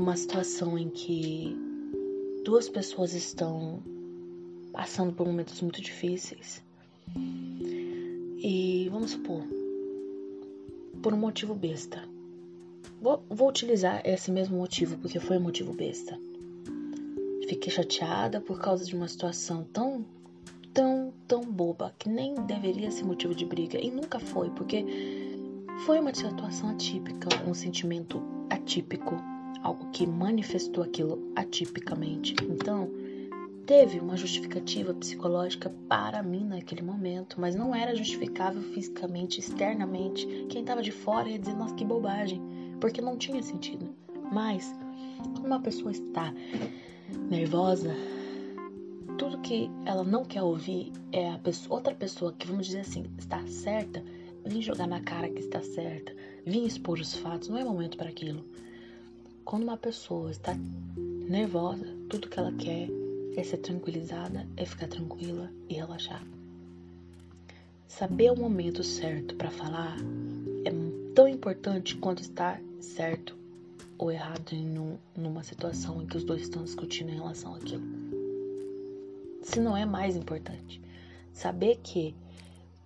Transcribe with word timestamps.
numa 0.00 0.16
situação 0.16 0.78
em 0.78 0.88
que 0.88 1.54
duas 2.42 2.70
pessoas 2.70 3.12
estão 3.12 3.82
passando 4.72 5.12
por 5.12 5.26
momentos 5.26 5.60
muito 5.60 5.82
difíceis. 5.82 6.64
E 8.38 8.88
vamos 8.90 9.10
supor, 9.10 9.42
por 11.02 11.12
um 11.12 11.18
motivo 11.18 11.54
besta. 11.54 12.02
Vou, 12.98 13.22
vou 13.28 13.50
utilizar 13.50 14.00
esse 14.06 14.30
mesmo 14.30 14.56
motivo 14.56 14.96
porque 14.96 15.20
foi 15.20 15.36
um 15.36 15.42
motivo 15.42 15.74
besta. 15.74 16.18
Fiquei 17.46 17.70
chateada 17.70 18.40
por 18.40 18.58
causa 18.58 18.86
de 18.86 18.96
uma 18.96 19.06
situação 19.06 19.64
tão, 19.70 20.06
tão, 20.72 21.12
tão 21.28 21.42
boba 21.42 21.94
que 21.98 22.08
nem 22.08 22.34
deveria 22.46 22.90
ser 22.90 23.04
motivo 23.04 23.34
de 23.34 23.44
briga 23.44 23.78
e 23.78 23.90
nunca 23.90 24.18
foi, 24.18 24.48
porque 24.48 24.82
foi 25.84 26.00
uma 26.00 26.14
situação 26.14 26.70
atípica, 26.70 27.28
um 27.46 27.52
sentimento 27.52 28.22
atípico, 28.48 29.14
algo 29.62 29.90
que 29.90 30.06
manifestou 30.06 30.84
aquilo 30.84 31.32
atipicamente. 31.36 32.34
Então, 32.42 32.90
teve 33.66 34.00
uma 34.00 34.16
justificativa 34.16 34.92
psicológica 34.94 35.72
para 35.88 36.22
mim 36.22 36.44
naquele 36.44 36.82
momento, 36.82 37.40
mas 37.40 37.54
não 37.54 37.74
era 37.74 37.94
justificável 37.94 38.62
fisicamente, 38.74 39.40
externamente. 39.40 40.26
Quem 40.48 40.62
estava 40.62 40.82
de 40.82 40.90
fora 40.90 41.28
ia 41.28 41.38
dizer, 41.38 41.54
nossa, 41.54 41.74
que 41.74 41.84
bobagem, 41.84 42.40
porque 42.80 43.00
não 43.00 43.16
tinha 43.16 43.42
sentido. 43.42 43.94
Mas, 44.32 44.74
quando 45.34 45.46
uma 45.46 45.60
pessoa 45.60 45.92
está 45.92 46.34
nervosa, 47.28 47.94
tudo 49.18 49.38
que 49.38 49.70
ela 49.84 50.02
não 50.02 50.24
quer 50.24 50.42
ouvir 50.42 50.92
é 51.12 51.30
a 51.30 51.38
pessoa, 51.38 51.76
outra 51.76 51.94
pessoa 51.94 52.32
que, 52.32 52.46
vamos 52.46 52.66
dizer 52.66 52.80
assim, 52.80 53.04
está 53.18 53.46
certa, 53.46 54.02
vir 54.44 54.62
jogar 54.62 54.86
na 54.86 55.00
cara 55.00 55.28
que 55.28 55.40
está 55.40 55.62
certa, 55.62 56.12
vir 56.44 56.66
expor 56.66 56.98
os 56.98 57.14
fatos, 57.14 57.48
não 57.48 57.58
é 57.58 57.64
momento 57.64 57.96
para 57.96 58.08
aquilo. 58.08 58.44
Quando 59.50 59.64
uma 59.64 59.76
pessoa 59.76 60.30
está 60.30 60.56
nervosa, 60.96 61.84
tudo 62.08 62.28
que 62.28 62.38
ela 62.38 62.52
quer 62.52 62.88
é 63.36 63.42
ser 63.42 63.56
tranquilizada, 63.56 64.46
é 64.56 64.64
ficar 64.64 64.86
tranquila 64.86 65.50
e 65.68 65.74
relaxar. 65.74 66.24
Saber 67.88 68.30
o 68.30 68.36
momento 68.36 68.84
certo 68.84 69.34
para 69.34 69.50
falar 69.50 69.96
é 70.64 70.70
tão 71.16 71.26
importante 71.26 71.96
quanto 71.96 72.22
estar 72.22 72.62
certo 72.78 73.36
ou 73.98 74.12
errado 74.12 74.52
em 74.52 74.78
um, 74.78 74.96
numa 75.16 75.42
situação 75.42 76.00
em 76.00 76.06
que 76.06 76.16
os 76.16 76.22
dois 76.22 76.42
estão 76.42 76.62
discutindo 76.62 77.10
em 77.10 77.16
relação 77.16 77.52
àquilo. 77.52 77.82
Se 79.42 79.58
não 79.58 79.76
é 79.76 79.84
mais 79.84 80.14
importante, 80.14 80.80
saber 81.32 81.80
que 81.82 82.14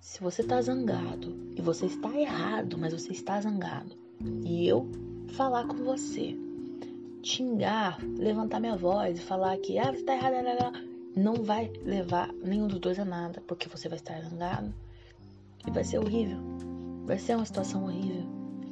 se 0.00 0.20
você 0.20 0.42
está 0.42 0.60
zangado 0.60 1.52
e 1.54 1.62
você 1.62 1.86
está 1.86 2.12
errado, 2.18 2.76
mas 2.76 2.92
você 2.92 3.12
está 3.12 3.40
zangado, 3.40 3.94
e 4.44 4.66
eu 4.66 4.90
falar 5.28 5.64
com 5.68 5.76
você, 5.84 6.36
xingar, 7.22 7.98
levantar 8.18 8.60
minha 8.60 8.76
voz 8.76 9.18
e 9.18 9.22
falar 9.22 9.56
que 9.58 9.78
ah, 9.78 9.92
você 9.92 9.98
está 9.98 10.14
errado, 10.14 10.34
não 11.16 11.34
vai 11.34 11.70
levar 11.84 12.32
nenhum 12.44 12.68
dos 12.68 12.78
dois 12.78 12.98
a 12.98 13.04
nada, 13.04 13.42
porque 13.46 13.68
você 13.68 13.88
vai 13.88 13.98
estar 13.98 14.20
zangado 14.22 14.72
e 15.66 15.70
vai 15.70 15.84
ser 15.84 15.98
horrível. 15.98 16.38
Vai 17.04 17.18
ser 17.18 17.36
uma 17.36 17.44
situação 17.44 17.84
horrível. 17.84 18.26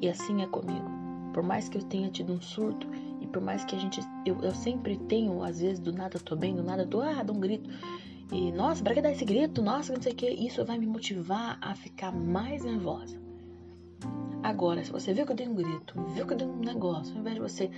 E 0.00 0.08
assim 0.08 0.42
é 0.42 0.46
comigo. 0.46 0.90
Por 1.32 1.42
mais 1.42 1.68
que 1.68 1.78
eu 1.78 1.82
tenha 1.82 2.10
tido 2.10 2.32
um 2.32 2.40
surto 2.40 2.88
e 3.20 3.26
por 3.26 3.40
mais 3.40 3.64
que 3.64 3.76
a 3.76 3.78
gente 3.78 4.00
eu, 4.26 4.38
eu 4.42 4.54
sempre 4.54 4.96
tenho, 4.96 5.42
às 5.42 5.60
vezes 5.60 5.78
do 5.78 5.92
nada 5.92 6.16
eu 6.16 6.20
tô 6.20 6.34
bem, 6.34 6.54
do 6.54 6.62
nada 6.62 6.82
eu 6.82 6.88
tô 6.88 7.00
ah, 7.00 7.22
dá 7.22 7.32
um 7.32 7.40
grito. 7.40 7.68
E, 8.32 8.50
nossa, 8.50 8.82
pra 8.82 8.94
que 8.94 9.02
dar 9.02 9.12
esse 9.12 9.26
grito? 9.26 9.60
Nossa, 9.60 9.92
não 9.92 10.00
sei 10.00 10.12
o 10.12 10.16
que. 10.16 10.26
Isso 10.26 10.64
vai 10.64 10.78
me 10.78 10.86
motivar 10.86 11.58
a 11.60 11.74
ficar 11.74 12.10
mais 12.10 12.64
nervosa. 12.64 13.20
Agora, 14.42 14.82
se 14.82 14.90
você 14.90 15.12
viu 15.12 15.26
que 15.26 15.32
eu 15.32 15.36
dei 15.36 15.46
um 15.46 15.54
grito, 15.54 16.02
viu 16.14 16.26
que 16.26 16.32
eu 16.32 16.38
dei 16.38 16.46
um 16.46 16.58
negócio, 16.58 17.14
ao 17.14 17.20
invés 17.20 17.34
de 17.34 17.40
você 17.42 17.70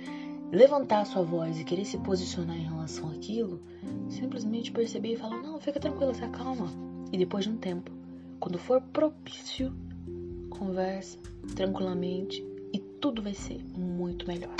levantar 0.51 1.05
sua 1.05 1.23
voz 1.23 1.59
e 1.59 1.63
querer 1.63 1.85
se 1.85 1.97
posicionar 1.97 2.57
em 2.57 2.65
relação 2.65 3.09
àquilo, 3.09 3.61
simplesmente 4.09 4.71
perceber 4.71 5.13
e 5.13 5.17
falar: 5.17 5.41
Não, 5.41 5.59
fica 5.59 5.79
tranquila, 5.79 6.13
se 6.13 6.23
acalma. 6.23 6.67
E 7.11 7.17
depois 7.17 7.45
de 7.45 7.51
um 7.51 7.57
tempo, 7.57 7.91
quando 8.39 8.57
for 8.57 8.81
propício, 8.81 9.73
conversa 10.49 11.17
tranquilamente 11.55 12.45
e 12.73 12.79
tudo 12.79 13.21
vai 13.21 13.33
ser 13.33 13.63
muito 13.77 14.27
melhor. 14.27 14.55